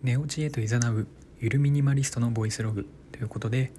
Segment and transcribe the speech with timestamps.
[0.00, 1.08] 寝落ちへと誘う
[1.40, 3.72] ゆるミニマリストのボイスログということで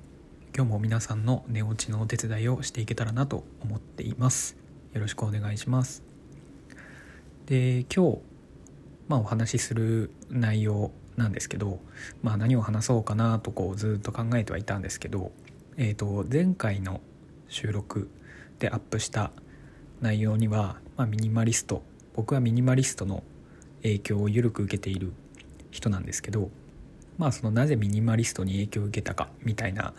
[0.54, 4.58] 今日も皆さんの寝落ちのお手伝いをしていけたらなと思っています。
[4.92, 6.04] よろしくお願いします。
[7.46, 8.18] で今日
[9.08, 11.80] まあお話しする内容なんですけど
[12.22, 15.32] まあ何を話そうかなとこうずっと考えてはいたんですけど
[15.78, 17.00] えっ、ー、と前回の
[17.48, 18.10] 収録
[18.60, 19.32] でアップした
[20.02, 21.82] 内容には、まあ、ミニマリスト
[22.14, 23.24] 僕はミニマリストの
[23.84, 25.14] 影響を緩く受けている
[25.72, 26.50] 人なんですけど
[27.18, 29.94] まあそのなぜミニマリストに影響を受けたかみたいな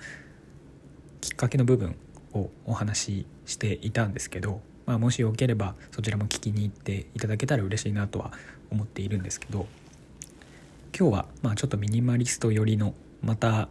[1.20, 1.96] きっかけの部分
[2.32, 8.32] をお話ししていたんですけど、まあ、もしよければそちらも聞きに行っていただけたら嬉しいなとは
[8.70, 9.66] 思っているんですけど
[10.98, 13.68] 今日はまあちょっとミニマリスト寄りのまた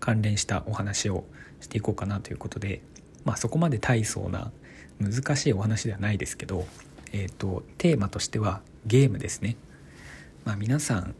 [0.00, 1.24] 関連したお話を
[1.60, 2.82] していこうかなということで、
[3.24, 4.50] まあ、そこまで大層な
[5.00, 6.66] 難しいお話ではないですけど、
[7.12, 9.56] えーと、テーマとしてはゲームですね。
[10.44, 11.14] まあ、皆さん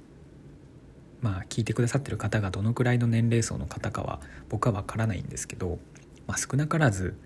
[1.20, 5.78] まあ、聞いてくださってる方がどのくらいの年齢層の方かは僕は分からないんですけど、
[6.26, 7.16] まあ、少なからず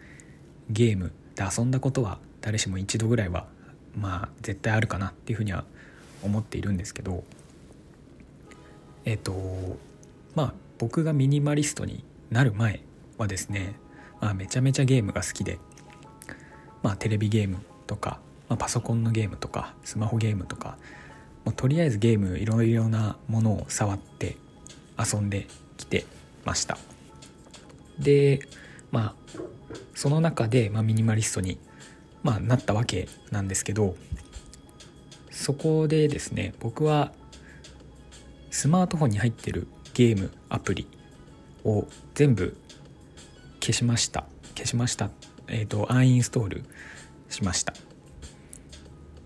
[0.70, 3.46] ゲームで遊んだことは誰しも一度ぐらいは
[3.96, 5.64] まあ絶対あるかなっていうふうには
[6.22, 7.24] 思っているんですけど
[9.04, 9.32] えっと
[10.34, 12.80] まあ僕がミニマリストになる前
[13.18, 13.74] はですね、
[14.20, 15.58] まあ、めちゃめちゃゲームが好きで、
[16.82, 20.78] まあ、テレビゲームとか、まあ、パソコンのゲームとかスマホゲームとか
[21.44, 24.36] もうとりあえずゲームいろいろなものを触って
[24.98, 26.04] 遊んできて
[26.44, 26.78] ました。
[27.98, 28.40] で
[28.90, 29.38] まあ
[29.94, 31.58] その中で、まあ、ミニマリストに、
[32.22, 33.96] まあ、なったわけなんですけど
[35.30, 37.12] そこでですね僕は
[38.50, 40.86] スマートフォンに入ってるゲームアプリ
[41.64, 42.56] を全部
[43.60, 44.24] 消しました。
[44.56, 45.10] 消しました。
[45.48, 46.64] えっ、ー、とアンインストール
[47.28, 47.74] しました。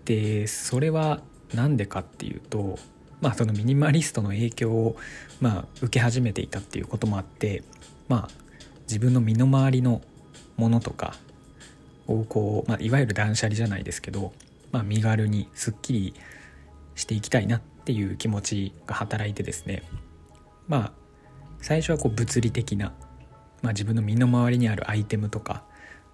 [0.05, 1.21] でそれは
[1.53, 2.77] 何でかっていうと
[3.21, 4.97] まあそのミニマリストの影響を
[5.41, 7.63] まあ受け始めていたっていうこともあって
[8.07, 8.29] まあ
[8.83, 10.01] 自分の身の回りの
[10.55, 11.15] ものとか
[12.07, 14.33] をこう、まあ、いわゆる断捨離じゃないですけど、
[14.71, 16.13] まあ、身軽にすっきり
[16.95, 19.83] していきたいなっていう気持ちが働いてですね
[20.67, 20.91] まあ
[21.59, 22.93] 最初はこう物理的な、
[23.61, 25.63] まあ、自分の身の回りにあるアイテムとか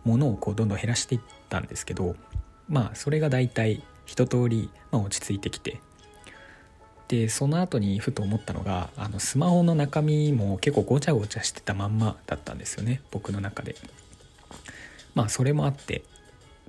[0.03, 2.16] ものをこうどんどん減らしていったんですけど
[2.68, 5.80] まあそれが大体一通り、まあ、落ち着いてきて。
[7.09, 13.02] でその後にふと思ったのがあのスマホの中身も結構ごちゃごちゃしてたまんまだったんですよね。
[13.12, 13.75] 僕の中で。
[15.13, 16.03] まあそれもあって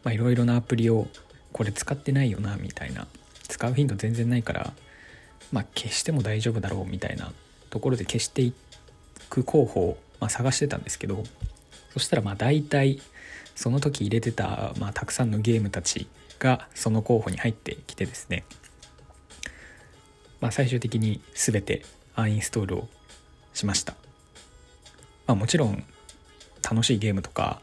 [0.07, 1.07] いろいろなアプリを
[1.53, 3.07] これ使ってないよなみたいな。
[3.49, 4.73] 使う頻度全然ないから
[5.53, 7.33] まあ消しても大丈夫だろうみたいな。
[7.75, 8.53] ところで消してい
[9.29, 11.25] く候補を、まあ、探してたんですけど
[11.93, 13.01] そしたらまあ大体
[13.57, 16.07] その時入れてた、まあ、たくさんのゲームたち
[16.39, 18.45] がその候補に入ってきてですね、
[20.41, 21.85] まあ、最終的に全て
[22.15, 22.89] アンインストールを
[23.53, 23.95] しました、
[25.27, 25.85] まあ、もちろん
[26.69, 27.61] 楽しいゲームとか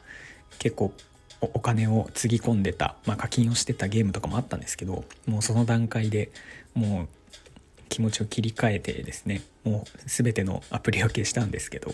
[0.59, 0.93] 結構
[1.41, 6.31] お金をつぎ込んでた、まあ、課金をしてたゲームとかもあったんですけどもうその段階で
[6.75, 7.07] もう
[7.89, 11.93] 気持ちを切り替えてですねもう全てのアプリを消したんですけど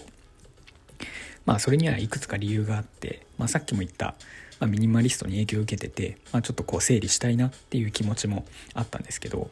[1.45, 4.15] まあそれにはいくつか理由があって、まあ、さっきも言った、
[4.59, 9.49] まあ、ミニマリストに影響を受けてて、まあ、ちょっとこう整理したいなっていう気持ちもあったんですけど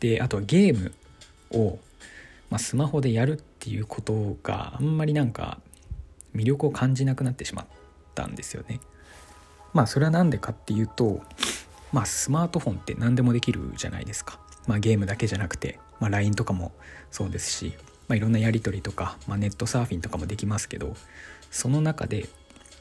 [0.00, 0.92] であとはゲーム
[1.50, 1.78] を、
[2.48, 5.58] まあ、スマホでやるっていうことがあんまりなんか
[6.34, 7.66] 魅力を感じなくなってしまっ
[8.14, 8.80] たんですよね。
[9.72, 11.22] まあそれは何でかっていうと、
[11.92, 14.38] まあ、スマートフォンって何でもできるじゃないですか。
[14.66, 16.72] まあ、ゲームだけじゃなくて、まあ、LINE とかも
[17.10, 17.74] そうですし、
[18.08, 20.94] まあ、いろんなやり取りとか、まあ、ネットサーフィンとかもできますけど
[21.50, 22.28] その中で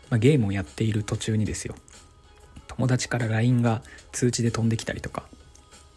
[0.09, 1.75] まあ、ゲームをやっている途中にですよ。
[2.67, 3.81] 友達から LINE が
[4.11, 5.23] 通知で飛んできたりとか。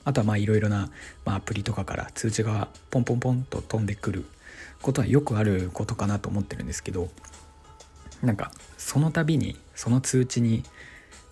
[0.04, 0.90] あとはまあいろいろな、
[1.24, 4.24] まあ、アプリとかから通知がポンポンポンと飛んでくる
[4.80, 7.08] ことはよくあることかなと思ってるんですけど
[8.20, 10.64] なんかその度にその通知に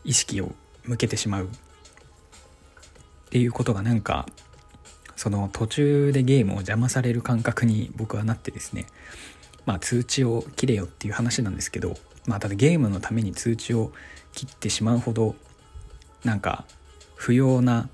[0.05, 0.53] 意識を
[0.85, 1.45] 向けてしまう。
[1.45, 1.49] っ
[3.31, 4.27] ていうことがなんか
[5.15, 8.87] その途中でゲームを邪魔される感覚に僕はなってですね。
[9.67, 11.97] まあ通知を切れよっていう話なんですけど
[12.27, 13.93] まあただゲームのために通知を
[14.33, 15.35] 切ってしまうほど
[16.25, 16.65] なんか
[17.15, 17.89] 不要な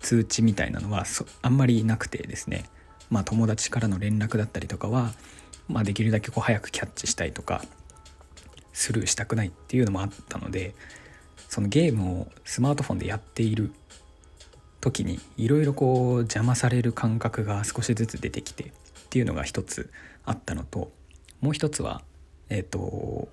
[0.00, 1.04] 通知みたいなのは
[1.42, 2.64] あんまりなくてですね。
[3.10, 5.12] まあ友達からの連絡だったりとかは、
[5.68, 7.62] まあ、できるだけこう早くキャッチしたいとか
[8.72, 10.74] スルーしたくないっていうのもあったので
[11.48, 13.72] そのゲームをスマートフォンでやっている
[14.80, 18.72] 時にいろいろこう邪魔される感覚が少しずつ出てきてっ
[19.08, 19.90] ていうのが一つ
[20.24, 20.92] あったのと
[21.40, 22.02] もう一つは
[22.48, 23.28] えっ、ー、と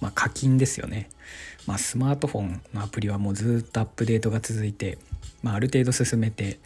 [0.00, 1.10] まあ、課金ですよね、
[1.66, 4.98] まあ、スマートフォンのアプリはもうずっとアップデートが続いて、
[5.42, 6.58] まあ、ある程度進めて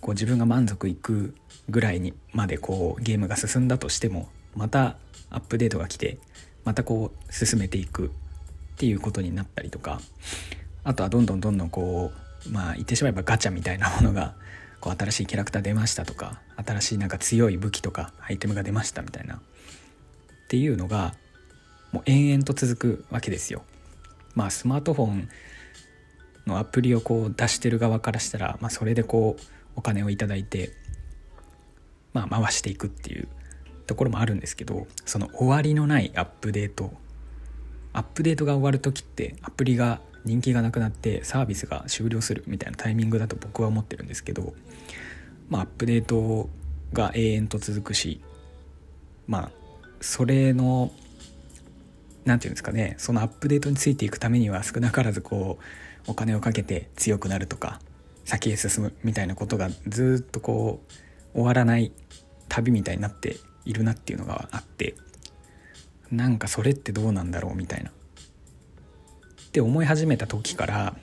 [0.00, 1.34] こう自分が満足いく
[1.68, 4.96] ぐらいにまでこうゲームが進んだとしてもまた
[5.30, 6.18] アップデートが来て
[6.64, 8.10] またこう進めていくっ
[8.76, 10.00] ていうことになったりとか
[10.84, 12.12] あとはどんどんどんどんこ
[12.46, 14.34] うまあ言ってしまえばガチャみたいなものが
[14.80, 19.40] こう新しいキャラクター出ましたとか新しいなんか強い武器とかアイテムが出ましたみたいな。
[20.54, 21.14] っていうのが
[21.90, 23.64] もう延々と続くわけですよ。
[24.36, 25.28] まあスマートフォン
[26.46, 29.42] のアプリをこう出してる側からしたら、まあ、それでこう
[29.74, 30.70] お金を頂いて、
[32.12, 33.26] まあ、回していくっていう
[33.88, 36.92] ところもあるんですけどその終わりのないアップデート
[37.92, 44.54] アップデートが終わる時ってアプリが人気がなくなってサービスが終了するみたいなタイミングだと僕は思ってるんですけど、
[45.48, 46.48] まあ、アップデート
[46.92, 48.20] が永遠と続くし
[49.26, 49.63] まあ
[50.04, 50.92] それの
[52.26, 55.58] 何て言うんですかねそのアップデートについていくためには少なからずこ
[56.06, 57.80] うお金をかけて強くなるとか
[58.26, 60.82] 先へ進むみたいなことがずっとこ
[61.32, 61.90] う終わらない
[62.50, 64.94] 旅みたいになっているなっていうのがあって
[66.12, 67.90] なんかそれってどうなんだろうみたいな。
[67.90, 67.92] っ
[69.52, 70.96] て思い始めた時から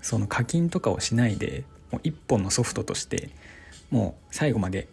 [0.00, 3.28] その課金とかをしないでもう一本のソフトとして
[3.90, 4.88] もう最後まで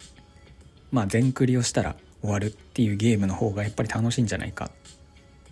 [0.92, 4.66] まあ全クリをしたら終わるっていうゲームの方がやっぱり楽しいんじゃないか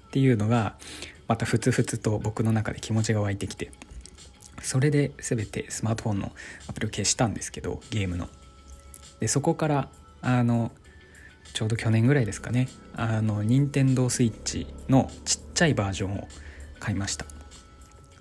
[0.08, 0.76] っていうのが
[1.28, 3.72] またふつふつと僕の中で気持ちが湧いてきて
[4.62, 6.32] それで全てスマートフォンの
[6.68, 8.28] アプリを消したんですけどゲームの。
[9.20, 9.90] でそこから
[10.22, 10.72] あの
[11.54, 16.28] ちょうど去年ぐらいですかねあの任天堂スイッチのちっちゃいバージョンを
[16.80, 17.26] 買いました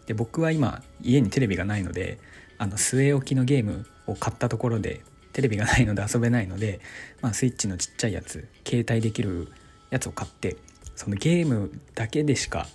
[0.06, 2.18] で僕は今家にテレビがないので
[2.58, 5.02] あの据え置きのゲームを買ったところで
[5.36, 6.80] テレビがないので遊べないので、
[7.20, 9.52] まあ、スイッチのちっちゃいやつ携帯できる
[9.90, 10.56] やつを買って
[10.94, 12.66] そのゲームだけでしか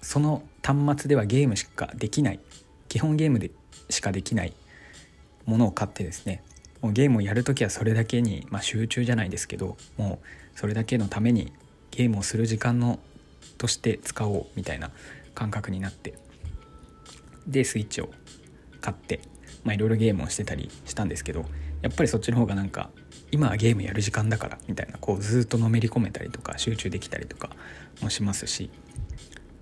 [0.00, 2.40] その端末ではゲームしかできない
[2.88, 3.50] 基本ゲームで
[3.90, 4.54] しかできない
[5.44, 6.42] ものを買ってですね
[6.80, 10.20] もうゲームをやる時はそれだけに、まあ、集中じゃないですけども
[10.54, 11.52] うそれだけのために
[11.90, 13.00] ゲームをする時間の
[13.58, 14.92] として使おうみたいな
[15.34, 16.14] 感覚になって
[17.46, 18.08] でスイッチを
[18.80, 19.20] 買って
[19.66, 21.44] いろいろゲームをしてたりしたんですけど
[21.82, 22.90] やっぱりそっちの方がなんか
[23.32, 27.50] 今はゲームやる時間だからみたいなこうずっとのめり込めたりとか集中できたりとか
[28.00, 28.70] もしますし、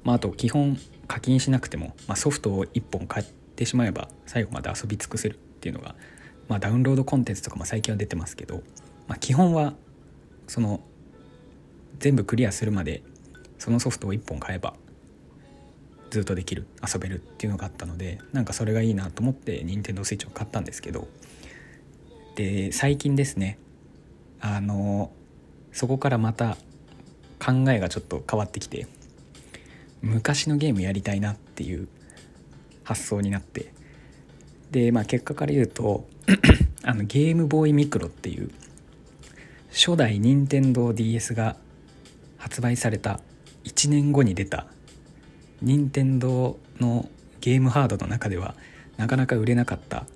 [0.05, 5.95] まあ、あと基本課金しなくても、まあ、ソフトを1本買ってしまえば最後まで遊び尽くせるっていうのが、
[6.49, 8.63] まあ、ダウンロードコンテンツとかも最近は出てますけど、
[9.07, 9.75] まあ、基本は
[10.47, 10.81] その
[11.99, 13.03] 全部クリアするまで
[13.59, 14.75] そのソフトを1本買えば
[16.11, 21.09] ずっとできる遊べるっていうのがあったのでなんかそれがいいなと思って任天堂 switch を買ったんですけど
[22.37, 23.59] で最近ですね
[24.41, 25.11] あの
[25.73, 26.57] そこからまた
[27.39, 28.87] 考えがちょっと変わってきて
[30.03, 31.89] 昔のゲームやりたいなっていう
[32.85, 33.73] 発想になって
[34.71, 36.09] でまあ結果から言うと
[36.85, 38.51] あのゲームボーイミクロっていう
[39.71, 41.57] 初代任天堂 d s が
[42.37, 43.21] 発売された
[43.65, 44.67] 1年後に出た
[45.63, 47.09] 任天堂の
[47.41, 48.55] ゲームハードの中では
[48.97, 50.07] なかなか売れなかった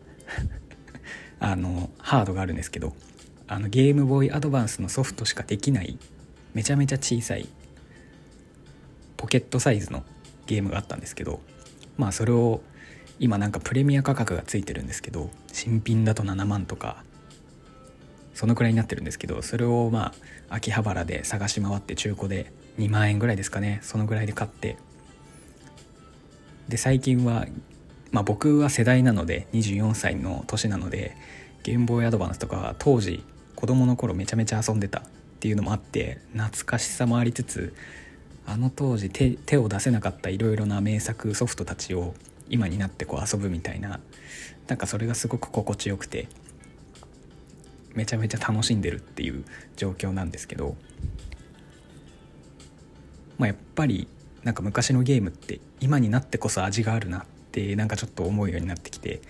[1.40, 2.94] あのハードがあるんですけど
[3.48, 5.98] あのゲームボーイアドバンスのソフトしかできない
[6.54, 7.48] めちゃめちゃ小さい
[9.16, 10.04] ポケットサイズの
[10.46, 11.40] ゲームがあったんですけど
[11.96, 12.62] まあそれを
[13.18, 17.04] 今なんかプレミア価格がついてるんですけど新品だと7万とか
[18.34, 20.06] そのくらいになってるんですけどそれをま
[20.48, 24.76] あ秋葉原で探し回って中古で2万円ぐらいですかねそのぐらいで買って
[26.68, 27.46] で最近は、
[28.10, 31.16] まあ、僕は世代なので24歳の年なので
[31.62, 35.02] ゲームボーイアドバンスとか当時子供の頃めちゃめちゃ遊んでたっ
[35.40, 37.74] ていうのもあって懐かしさもありつつ
[38.46, 42.14] あの当時手手を出せなかったいろいろな名作ソフトたちを
[42.48, 44.00] 今になってこう遊ぶみたいな
[44.66, 46.28] なんかそれがすごく心地よくて
[47.94, 49.44] めちゃめちゃ楽しんでるっていう
[49.76, 50.76] 状況なんですけど
[53.42, 54.06] まあ、やっぱり
[54.44, 59.20] なんか昔のゲームって今になってこそ味があるなってなんかちょっと思うようになってきて、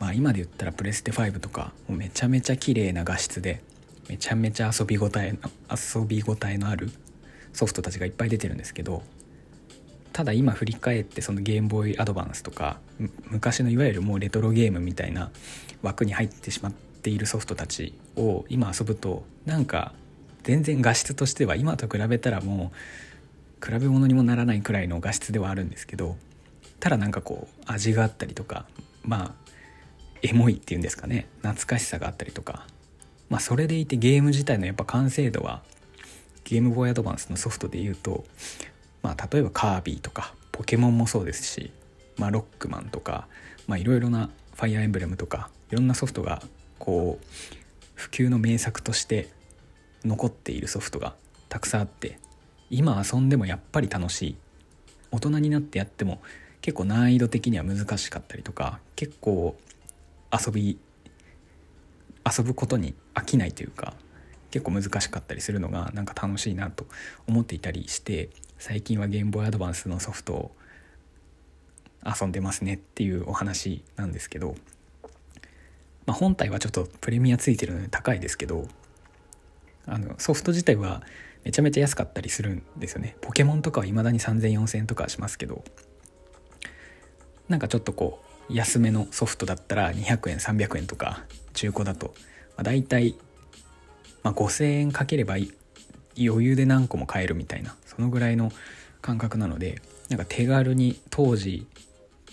[0.00, 3.62] まあ、今で言ったらプレステ5とかもうめちゃめちゃ綺麗な画質で
[4.08, 5.38] めちゃめちゃ遊び応えの
[5.70, 6.90] 遊び応えのある
[7.52, 9.02] ソフトたちがいっぱい出てるんですけど
[10.12, 12.80] ただ今振り返ってそのゲームボーイアドバンスとか
[13.26, 15.30] 昔のいわゆるもうレトロゲームみたいな
[15.82, 19.92] 枠に入ってしまっているソフトたちを今遊ぶとなんか
[20.42, 22.76] 全然画質としては今と比べたらもう
[23.64, 26.16] 比べ物にもならないくらいの画質ではあるんですけど
[26.80, 28.66] ただなんかこう味があったりとか
[29.02, 29.50] まあ
[30.22, 32.66] エモいっていうんですかね懐かしさがあったりとか
[33.28, 35.62] まあそれでいてゲーム自体のやっぱ完成度は
[36.44, 38.24] ゲームボーイアドバンスのソフトで言うと
[39.02, 41.70] まあ例えばカービィとかポケモンもそうですし、
[42.16, 43.28] まあ、ロックマンとか
[43.68, 46.42] いろいろなファイアーエンブレムとかいろんなソフトが
[46.78, 47.26] こう
[47.94, 49.28] 普及の名作として
[50.04, 51.14] 残っているソフトが
[51.48, 52.18] たくさんあって
[52.70, 54.36] 今遊んでもやっぱり楽しい。
[55.10, 56.20] 大人になってやっても
[56.60, 59.56] 結構難易度的には難しかったりとか結構
[60.32, 60.78] 遊び
[62.26, 63.94] 遊ぶことに飽きないというか
[64.50, 66.86] 結構難しかったりするのがなんか楽しいなと
[67.26, 70.50] 思っていたりして最近はゲームボーイアドバンスのソフトを
[72.04, 74.54] 遊んでますねっていうお話なんですけど、
[76.06, 78.66] まあ、本体はちょっとプレミアついてるので高いですけど
[79.88, 81.02] あのソフト自体は
[81.44, 83.16] めちゃめちゃ安かったりするんですよね。
[83.20, 85.64] ポケモンとかは未だに30004000とかしますけど。
[87.48, 92.12] なんかちょっとこう安めのソフトだったら200円300円とか中古だと、ま
[92.58, 93.16] あ、大体、
[94.22, 98.52] まあ、5000円かければ余裕で何個も買えるみたいなそのぐらいの
[99.00, 101.66] 感覚なのでなんか手軽に当時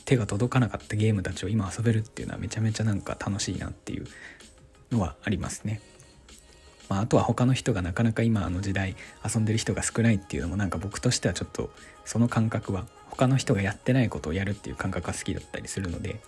[0.06, 4.06] 手が届かなかったゲームたちを今遊べるっていうのはめちゃめちゃなんか楽しいなっていう
[4.92, 5.82] のはありますね。
[6.90, 11.72] まあ、あとは他の人がなかなか今あの時代遊んでる人が少ないっていうのもなんか僕としてはちょっと
[12.06, 16.20] その感覚は他の人がやってないことをやるっていう感覚が好きだったりするので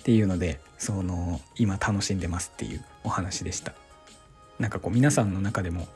[0.00, 3.72] っていうのでその今楽しんでますっていうお話でした。
[4.58, 5.88] なんかこう皆さんの中でも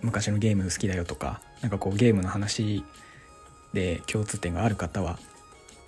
[0.00, 2.84] 昔のゲーム好きだよとかなんかこうゲームの話
[3.74, 5.18] で共通点がある方は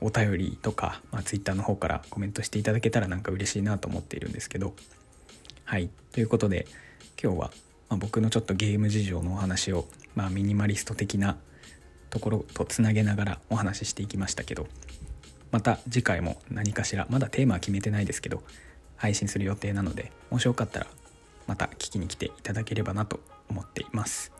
[0.00, 4.74] お便りとか、まあ、Twitter の方からコメントしていただけたらなんか嬉しいなと思っているんですけど
[5.64, 6.66] はいということで
[7.20, 7.50] 今日は、
[7.88, 11.38] まあ、僕のちょっとゲーム事情のお話を、まあ、ミニマリスト的な
[12.10, 14.66] ところとつなげながらお話ししていきましたけど
[15.52, 18.42] また次回も何かしらまだテーマは決めてないですけど
[18.96, 20.86] 配信する予定なのでもしよかったら
[21.46, 24.33] また聞きに来ていただければなと思っています。